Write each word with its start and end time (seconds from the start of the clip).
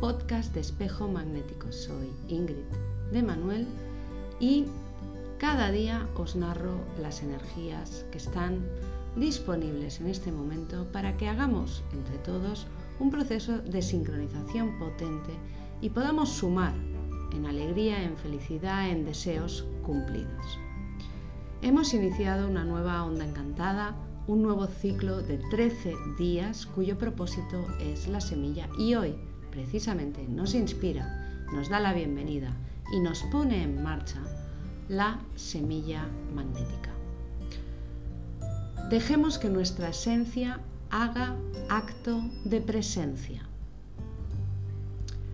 podcast 0.00 0.54
de 0.54 0.60
Espejo 0.60 1.08
Magnético. 1.08 1.70
Soy 1.72 2.08
Ingrid 2.28 2.64
de 3.12 3.22
Manuel 3.22 3.66
y 4.40 4.64
cada 5.36 5.70
día 5.70 6.08
os 6.16 6.36
narro 6.36 6.80
las 6.98 7.22
energías 7.22 8.06
que 8.10 8.16
están 8.16 8.64
disponibles 9.16 10.00
en 10.00 10.06
este 10.06 10.32
momento 10.32 10.86
para 10.90 11.18
que 11.18 11.28
hagamos 11.28 11.82
entre 11.92 12.16
todos 12.18 12.66
un 12.98 13.10
proceso 13.10 13.58
de 13.58 13.82
sincronización 13.82 14.78
potente 14.78 15.34
y 15.82 15.90
podamos 15.90 16.30
sumar 16.30 16.72
en 17.34 17.44
alegría, 17.44 18.02
en 18.02 18.16
felicidad, 18.16 18.88
en 18.88 19.04
deseos 19.04 19.66
cumplidos. 19.82 20.58
Hemos 21.60 21.92
iniciado 21.92 22.48
una 22.48 22.64
nueva 22.64 23.04
onda 23.04 23.26
encantada, 23.26 23.94
un 24.26 24.42
nuevo 24.42 24.66
ciclo 24.66 25.20
de 25.20 25.36
13 25.50 25.94
días 26.18 26.64
cuyo 26.64 26.96
propósito 26.96 27.66
es 27.80 28.08
la 28.08 28.22
semilla 28.22 28.66
y 28.78 28.94
hoy 28.94 29.14
precisamente 29.50 30.26
nos 30.28 30.54
inspira, 30.54 31.44
nos 31.52 31.68
da 31.68 31.80
la 31.80 31.92
bienvenida 31.92 32.52
y 32.92 33.00
nos 33.00 33.22
pone 33.24 33.62
en 33.62 33.82
marcha 33.82 34.20
la 34.88 35.20
semilla 35.36 36.06
magnética. 36.34 36.90
Dejemos 38.88 39.38
que 39.38 39.48
nuestra 39.48 39.90
esencia 39.90 40.60
haga 40.90 41.36
acto 41.68 42.22
de 42.44 42.60
presencia. 42.60 43.42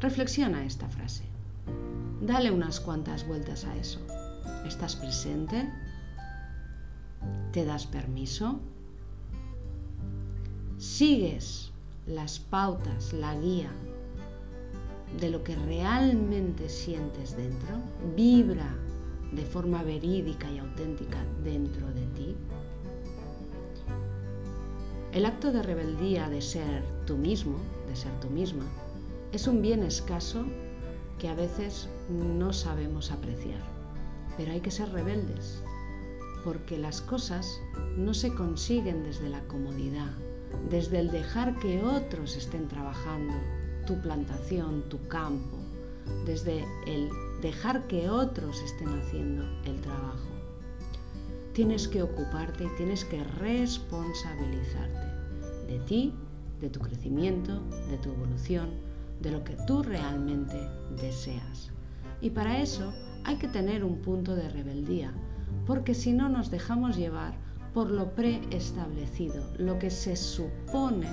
Reflexiona 0.00 0.64
esta 0.64 0.88
frase. 0.88 1.24
Dale 2.20 2.50
unas 2.50 2.80
cuantas 2.80 3.26
vueltas 3.26 3.64
a 3.64 3.76
eso. 3.76 4.00
¿Estás 4.66 4.96
presente? 4.96 5.68
¿Te 7.52 7.64
das 7.64 7.86
permiso? 7.86 8.60
¿Sigues 10.76 11.72
las 12.06 12.38
pautas, 12.38 13.12
la 13.12 13.34
guía 13.34 13.70
de 15.16 15.30
lo 15.30 15.42
que 15.42 15.56
realmente 15.56 16.68
sientes 16.68 17.36
dentro? 17.36 17.76
¿Vibra 18.16 18.74
de 19.32 19.44
forma 19.44 19.82
verídica 19.82 20.50
y 20.50 20.58
auténtica 20.58 21.18
dentro 21.42 21.86
de 21.88 22.06
ti? 22.16 22.36
El 25.12 25.24
acto 25.24 25.50
de 25.52 25.62
rebeldía 25.62 26.28
de 26.28 26.42
ser 26.42 26.84
tú 27.06 27.16
mismo, 27.16 27.56
de 27.88 27.96
ser 27.96 28.12
tú 28.20 28.28
misma, 28.28 28.64
es 29.32 29.46
un 29.46 29.62
bien 29.62 29.82
escaso 29.82 30.44
que 31.18 31.28
a 31.28 31.34
veces 31.34 31.88
no 32.10 32.52
sabemos 32.52 33.10
apreciar. 33.10 33.60
Pero 34.36 34.52
hay 34.52 34.60
que 34.60 34.70
ser 34.70 34.90
rebeldes, 34.90 35.62
porque 36.44 36.78
las 36.78 37.00
cosas 37.00 37.60
no 37.96 38.14
se 38.14 38.34
consiguen 38.34 39.02
desde 39.02 39.28
la 39.28 39.40
comodidad, 39.48 40.12
desde 40.70 41.00
el 41.00 41.10
dejar 41.10 41.58
que 41.58 41.82
otros 41.82 42.36
estén 42.36 42.68
trabajando 42.68 43.34
tu 43.88 43.98
plantación, 44.02 44.82
tu 44.90 44.98
campo, 45.08 45.56
desde 46.26 46.62
el 46.86 47.08
dejar 47.40 47.86
que 47.86 48.10
otros 48.10 48.60
estén 48.60 48.88
haciendo 48.88 49.44
el 49.64 49.80
trabajo. 49.80 50.28
Tienes 51.54 51.88
que 51.88 52.02
ocuparte 52.02 52.64
y 52.64 52.76
tienes 52.76 53.06
que 53.06 53.24
responsabilizarte 53.24 55.06
de 55.68 55.78
ti, 55.86 56.12
de 56.60 56.68
tu 56.68 56.80
crecimiento, 56.80 57.62
de 57.90 57.96
tu 57.96 58.10
evolución, 58.10 58.68
de 59.22 59.30
lo 59.30 59.42
que 59.42 59.56
tú 59.66 59.82
realmente 59.82 60.68
deseas. 61.00 61.70
Y 62.20 62.28
para 62.28 62.60
eso 62.60 62.92
hay 63.24 63.36
que 63.36 63.48
tener 63.48 63.84
un 63.84 64.02
punto 64.02 64.36
de 64.36 64.50
rebeldía, 64.50 65.14
porque 65.66 65.94
si 65.94 66.12
no 66.12 66.28
nos 66.28 66.50
dejamos 66.50 66.94
llevar 66.98 67.32
por 67.72 67.90
lo 67.90 68.14
preestablecido, 68.14 69.42
lo 69.56 69.78
que 69.78 69.88
se 69.88 70.14
supone 70.14 71.08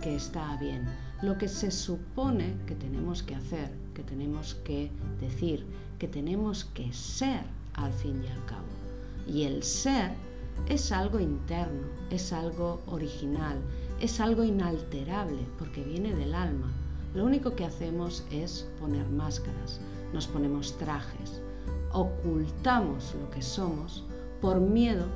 que 0.00 0.14
está 0.14 0.56
bien, 0.58 0.86
lo 1.22 1.36
que 1.36 1.48
se 1.48 1.70
supone 1.70 2.54
que 2.66 2.74
tenemos 2.74 3.22
que 3.22 3.34
hacer, 3.34 3.70
que 3.94 4.02
tenemos 4.02 4.54
que 4.54 4.90
decir, 5.20 5.66
que 5.98 6.08
tenemos 6.08 6.64
que 6.64 6.92
ser 6.92 7.42
al 7.74 7.92
fin 7.92 8.22
y 8.24 8.28
al 8.28 8.44
cabo. 8.46 8.66
Y 9.26 9.42
el 9.42 9.62
ser 9.62 10.12
es 10.68 10.92
algo 10.92 11.20
interno, 11.20 11.86
es 12.10 12.32
algo 12.32 12.80
original, 12.86 13.58
es 14.00 14.20
algo 14.20 14.44
inalterable, 14.44 15.46
porque 15.58 15.82
viene 15.82 16.14
del 16.14 16.34
alma. 16.34 16.72
Lo 17.14 17.24
único 17.24 17.54
que 17.54 17.64
hacemos 17.64 18.24
es 18.30 18.66
poner 18.78 19.06
máscaras, 19.08 19.80
nos 20.12 20.26
ponemos 20.26 20.78
trajes, 20.78 21.42
ocultamos 21.92 23.14
lo 23.20 23.30
que 23.30 23.42
somos 23.42 24.04
por 24.40 24.60
miedo, 24.60 25.06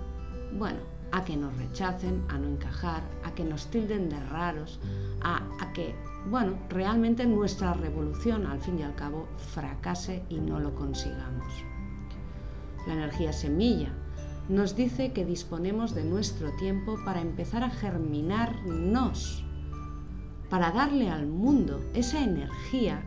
bueno, 0.59 0.81
a 1.15 1.25
que 1.25 1.37
nos 1.37 1.57
rechacen, 1.57 2.25
a 2.29 2.39
no 2.39 2.49
encajar, 2.49 3.01
a 3.23 3.33
que 3.37 3.45
nos 3.45 3.69
tilden 3.69 4.09
de 4.09 4.19
raros, 4.19 4.81
a, 5.23 5.41
que, 5.73 5.95
bueno, 6.29 6.59
realmente 6.69 7.25
nuestra 7.25 7.73
revolución 7.73 8.47
al 8.47 8.61
fin 8.61 8.81
y 8.81 8.83
al 8.83 8.97
cabo 8.97 9.29
fracase 9.53 10.25
y 10.29 10.41
no 10.41 10.59
lo 10.59 10.75
consigamos. 10.75 11.55
La 12.89 12.95
energía 12.95 13.33
semilla 13.33 13.93
nos 14.49 14.75
dice 14.75 15.13
que 15.13 15.25
disponemos 15.25 15.95
de 15.95 16.03
nuestro 16.05 16.51
tiempo 16.57 16.99
para 17.05 17.21
empezar 17.21 17.63
a 17.63 17.71
germinarnos 17.71 19.45
para 20.51 20.73
darle 20.73 21.11
al 21.11 21.29
mundo 21.29 21.81
esa 21.95 22.25
energía 22.25 23.05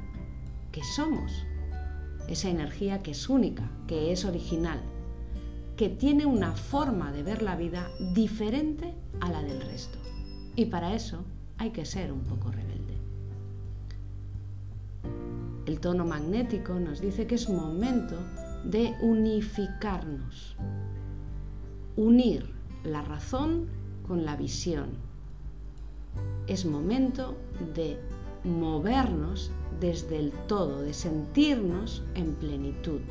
que 0.71 0.81
somos, 0.95 1.45
esa 2.29 2.47
energía 2.47 3.03
que 3.03 3.11
es 3.11 3.27
única, 3.27 3.69
que 3.85 4.13
es 4.13 4.23
original, 4.23 4.81
que 5.77 5.89
tiene 5.89 6.25
una 6.25 6.53
forma 6.53 7.11
de 7.11 7.21
ver 7.21 7.43
la 7.43 7.55
vida 7.55 7.87
diferente 8.13 8.95
a 9.21 9.29
la 9.29 9.43
del 9.43 9.61
resto. 9.61 9.99
Y 10.55 10.65
para 10.65 10.95
eso 10.95 11.23
hay 11.59 11.69
que 11.69 11.85
ser 11.85 12.11
un 12.11 12.21
poco 12.21 12.51
rebelde. 12.51 12.97
El 15.67 15.79
tono 15.79 16.03
magnético 16.03 16.73
nos 16.79 16.99
dice 16.99 17.27
que 17.27 17.35
es 17.35 17.47
momento 17.47 18.15
de 18.65 18.95
unificarnos, 19.01 20.55
unir 21.95 22.49
la 22.83 23.03
razón 23.03 23.67
con 24.07 24.25
la 24.25 24.35
visión, 24.35 24.89
es 26.47 26.65
momento 26.65 27.37
de 27.75 27.99
movernos 28.43 29.51
desde 29.79 30.17
el 30.17 30.31
todo, 30.47 30.81
de 30.81 30.93
sentirnos 30.93 32.03
en 32.15 32.33
plenitud. 32.35 33.01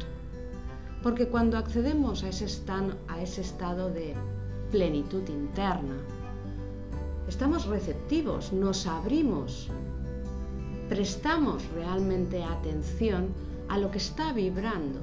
Porque 1.02 1.28
cuando 1.28 1.58
accedemos 1.58 2.24
a 2.24 2.28
ese, 2.28 2.46
a 3.08 3.22
ese 3.22 3.40
estado 3.40 3.90
de 3.90 4.14
plenitud 4.70 5.28
interna, 5.28 5.96
estamos 7.28 7.66
receptivos, 7.66 8.52
nos 8.52 8.86
abrimos, 8.86 9.68
prestamos 10.88 11.64
realmente 11.74 12.42
atención 12.42 13.28
a 13.68 13.78
lo 13.78 13.90
que 13.90 13.98
está 13.98 14.32
vibrando. 14.32 15.00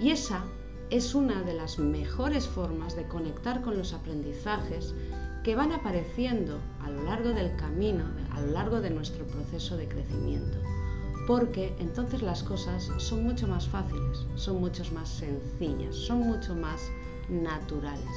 Y 0.00 0.10
esa 0.10 0.44
es 0.90 1.14
una 1.14 1.42
de 1.42 1.54
las 1.54 1.78
mejores 1.78 2.46
formas 2.46 2.96
de 2.96 3.08
conectar 3.08 3.62
con 3.62 3.76
los 3.76 3.92
aprendizajes 3.92 4.94
que 5.42 5.56
van 5.56 5.72
apareciendo 5.72 6.58
a 6.82 6.90
lo 6.90 7.04
largo 7.04 7.30
del 7.30 7.54
camino, 7.56 8.04
a 8.32 8.40
lo 8.40 8.52
largo 8.52 8.80
de 8.80 8.90
nuestro 8.90 9.26
proceso 9.26 9.76
de 9.76 9.88
crecimiento. 9.88 10.58
Porque 11.26 11.74
entonces 11.78 12.22
las 12.22 12.42
cosas 12.42 12.90
son 12.98 13.24
mucho 13.24 13.48
más 13.48 13.66
fáciles, 13.66 14.26
son 14.34 14.60
mucho 14.60 14.84
más 14.92 15.08
sencillas, 15.08 15.94
son 15.94 16.20
mucho 16.20 16.54
más 16.54 16.82
naturales. 17.28 18.10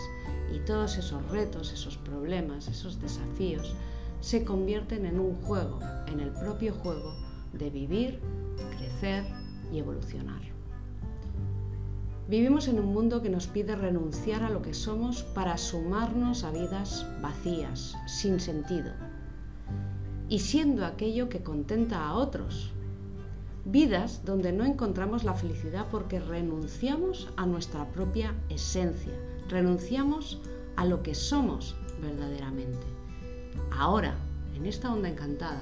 Y 0.53 0.59
todos 0.59 0.97
esos 0.97 1.25
retos, 1.29 1.71
esos 1.71 1.97
problemas, 1.97 2.67
esos 2.67 2.99
desafíos 3.01 3.75
se 4.19 4.43
convierten 4.43 5.05
en 5.05 5.19
un 5.19 5.35
juego, 5.43 5.79
en 6.07 6.19
el 6.19 6.31
propio 6.31 6.73
juego 6.73 7.13
de 7.53 7.69
vivir, 7.69 8.19
crecer 8.77 9.25
y 9.71 9.79
evolucionar. 9.79 10.41
Vivimos 12.27 12.67
en 12.67 12.79
un 12.79 12.93
mundo 12.93 13.21
que 13.21 13.29
nos 13.29 13.47
pide 13.47 13.75
renunciar 13.77 14.43
a 14.43 14.49
lo 14.49 14.61
que 14.61 14.73
somos 14.73 15.23
para 15.23 15.57
sumarnos 15.57 16.43
a 16.43 16.51
vidas 16.51 17.05
vacías, 17.21 17.95
sin 18.05 18.41
sentido, 18.41 18.91
y 20.27 20.39
siendo 20.39 20.85
aquello 20.85 21.29
que 21.29 21.41
contenta 21.41 22.05
a 22.05 22.15
otros. 22.15 22.73
Vidas 23.69 24.21
donde 24.23 24.53
no 24.53 24.63
encontramos 24.63 25.25
la 25.25 25.33
felicidad 25.33 25.87
porque 25.91 26.21
renunciamos 26.21 27.27
a 27.35 27.45
nuestra 27.45 27.85
propia 27.91 28.33
esencia, 28.47 29.11
renunciamos 29.49 30.39
a 30.77 30.85
lo 30.85 31.03
que 31.03 31.13
somos 31.13 31.75
verdaderamente. 32.01 32.85
Ahora, 33.71 34.15
en 34.55 34.65
esta 34.65 34.93
onda 34.93 35.09
encantada, 35.09 35.59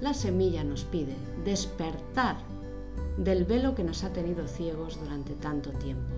la 0.00 0.14
semilla 0.14 0.64
nos 0.64 0.84
pide 0.84 1.14
despertar 1.44 2.38
del 3.18 3.44
velo 3.44 3.74
que 3.74 3.84
nos 3.84 4.02
ha 4.02 4.14
tenido 4.14 4.48
ciegos 4.48 4.98
durante 4.98 5.34
tanto 5.34 5.72
tiempo. 5.72 6.14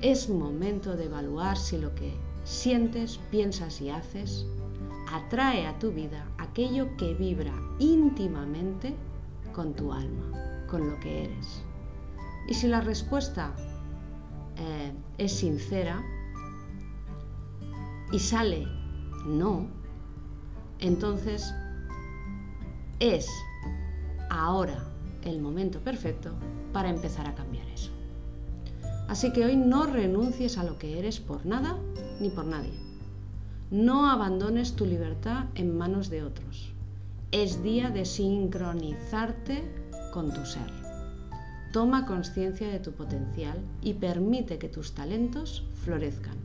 Es 0.00 0.28
momento 0.28 0.94
de 0.94 1.06
evaluar 1.06 1.58
si 1.58 1.76
lo 1.76 1.92
que 1.96 2.14
sientes, 2.44 3.18
piensas 3.32 3.80
y 3.80 3.90
haces 3.90 4.46
atrae 5.12 5.66
a 5.66 5.76
tu 5.80 5.90
vida 5.90 6.24
aquello 6.38 6.96
que 6.96 7.14
vibra 7.14 7.52
íntimamente 7.80 8.94
con 9.56 9.72
tu 9.72 9.90
alma, 9.90 10.66
con 10.68 10.86
lo 10.86 11.00
que 11.00 11.24
eres. 11.24 11.64
Y 12.46 12.52
si 12.52 12.68
la 12.68 12.82
respuesta 12.82 13.54
eh, 14.58 14.92
es 15.16 15.32
sincera 15.32 16.04
y 18.12 18.18
sale 18.18 18.68
no, 19.26 19.66
entonces 20.78 21.54
es 23.00 23.26
ahora 24.28 24.92
el 25.22 25.40
momento 25.40 25.80
perfecto 25.80 26.32
para 26.74 26.90
empezar 26.90 27.26
a 27.26 27.34
cambiar 27.34 27.66
eso. 27.68 27.90
Así 29.08 29.32
que 29.32 29.46
hoy 29.46 29.56
no 29.56 29.86
renuncies 29.86 30.58
a 30.58 30.64
lo 30.64 30.78
que 30.78 30.98
eres 30.98 31.18
por 31.18 31.46
nada 31.46 31.78
ni 32.20 32.28
por 32.28 32.44
nadie. 32.44 32.74
No 33.70 34.10
abandones 34.10 34.76
tu 34.76 34.84
libertad 34.84 35.46
en 35.54 35.76
manos 35.76 36.10
de 36.10 36.22
otros. 36.24 36.75
Es 37.32 37.64
día 37.64 37.90
de 37.90 38.04
sincronizarte 38.04 39.64
con 40.12 40.32
tu 40.32 40.46
ser. 40.46 40.70
Toma 41.72 42.06
conciencia 42.06 42.68
de 42.68 42.78
tu 42.78 42.92
potencial 42.92 43.58
y 43.82 43.94
permite 43.94 44.58
que 44.58 44.68
tus 44.68 44.94
talentos 44.94 45.64
florezcan. 45.82 46.36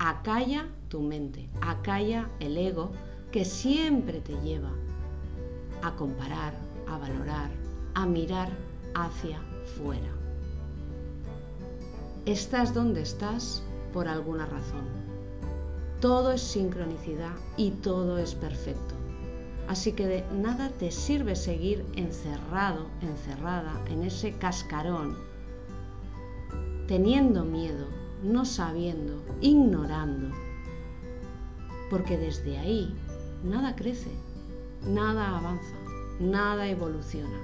Acalla 0.00 0.66
tu 0.88 1.02
mente, 1.02 1.48
acalla 1.60 2.28
el 2.40 2.56
ego 2.56 2.90
que 3.30 3.44
siempre 3.44 4.20
te 4.20 4.34
lleva 4.42 4.72
a 5.82 5.94
comparar, 5.94 6.52
a 6.88 6.98
valorar, 6.98 7.50
a 7.94 8.04
mirar 8.04 8.50
hacia 8.96 9.40
fuera. 9.78 10.10
Estás 12.26 12.74
donde 12.74 13.02
estás 13.02 13.62
por 13.92 14.08
alguna 14.08 14.46
razón. 14.46 14.84
Todo 16.00 16.32
es 16.32 16.42
sincronicidad 16.42 17.36
y 17.56 17.70
todo 17.70 18.18
es 18.18 18.34
perfecto. 18.34 18.97
Así 19.68 19.92
que 19.92 20.06
de 20.06 20.24
nada 20.32 20.70
te 20.70 20.90
sirve 20.90 21.36
seguir 21.36 21.84
encerrado, 21.94 22.86
encerrada 23.02 23.78
en 23.90 24.02
ese 24.02 24.32
cascarón, 24.38 25.18
teniendo 26.86 27.44
miedo, 27.44 27.86
no 28.22 28.46
sabiendo, 28.46 29.22
ignorando, 29.42 30.34
porque 31.90 32.16
desde 32.16 32.56
ahí 32.56 32.94
nada 33.44 33.76
crece, 33.76 34.10
nada 34.86 35.36
avanza, 35.36 35.76
nada 36.18 36.66
evoluciona. 36.66 37.38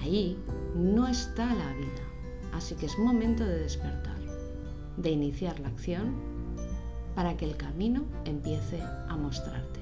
Ahí 0.00 0.36
no 0.74 1.06
está 1.06 1.46
la 1.46 1.72
vida, 1.74 2.02
así 2.52 2.74
que 2.74 2.86
es 2.86 2.98
momento 2.98 3.44
de 3.44 3.60
despertar, 3.60 4.18
de 4.96 5.10
iniciar 5.10 5.60
la 5.60 5.68
acción 5.68 6.14
para 7.14 7.36
que 7.36 7.44
el 7.44 7.56
camino 7.56 8.04
empiece 8.24 8.80
mostrarte. 9.16 9.80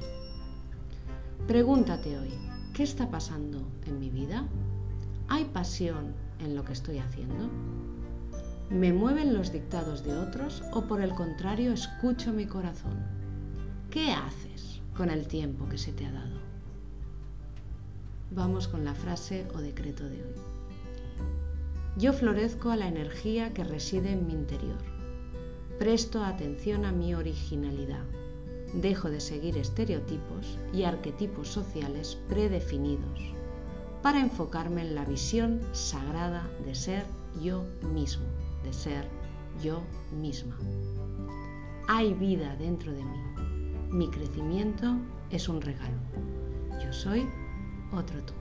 Pregúntate 1.46 2.18
hoy, 2.18 2.32
¿qué 2.74 2.82
está 2.82 3.10
pasando 3.10 3.62
en 3.86 3.98
mi 3.98 4.10
vida? 4.10 4.44
¿Hay 5.28 5.44
pasión 5.44 6.14
en 6.40 6.54
lo 6.54 6.64
que 6.64 6.72
estoy 6.72 6.98
haciendo? 6.98 7.48
¿Me 8.70 8.92
mueven 8.92 9.32
los 9.32 9.52
dictados 9.52 10.02
de 10.02 10.16
otros 10.16 10.64
o 10.72 10.82
por 10.82 11.00
el 11.00 11.14
contrario 11.14 11.72
escucho 11.72 12.32
mi 12.32 12.46
corazón? 12.46 12.98
¿Qué 13.90 14.10
haces 14.10 14.80
con 14.96 15.10
el 15.10 15.28
tiempo 15.28 15.68
que 15.68 15.78
se 15.78 15.92
te 15.92 16.04
ha 16.04 16.12
dado? 16.12 16.40
Vamos 18.32 18.66
con 18.66 18.84
la 18.84 18.94
frase 18.94 19.46
o 19.54 19.58
decreto 19.58 20.04
de 20.08 20.22
hoy. 20.22 20.34
Yo 21.96 22.12
florezco 22.12 22.70
a 22.70 22.76
la 22.76 22.88
energía 22.88 23.54
que 23.54 23.64
reside 23.64 24.10
en 24.10 24.26
mi 24.26 24.32
interior. 24.32 24.82
Presto 25.78 26.24
atención 26.24 26.84
a 26.84 26.92
mi 26.92 27.14
originalidad. 27.14 28.04
Dejo 28.76 29.10
de 29.10 29.20
seguir 29.20 29.58
estereotipos 29.58 30.58
y 30.72 30.84
arquetipos 30.84 31.48
sociales 31.48 32.18
predefinidos 32.28 33.34
para 34.02 34.20
enfocarme 34.20 34.82
en 34.82 34.94
la 34.94 35.04
visión 35.04 35.60
sagrada 35.72 36.48
de 36.64 36.74
ser 36.74 37.04
yo 37.42 37.64
mismo 37.92 38.26
de 38.66 38.72
ser 38.72 39.08
yo 39.62 39.82
misma. 40.20 40.58
Hay 41.88 42.14
vida 42.14 42.56
dentro 42.56 42.92
de 42.92 43.02
mí. 43.04 43.18
Mi 43.90 44.10
crecimiento 44.10 44.96
es 45.30 45.48
un 45.48 45.60
regalo. 45.60 45.98
Yo 46.82 46.92
soy 46.92 47.26
otro 47.92 48.20
tú. 48.24 48.34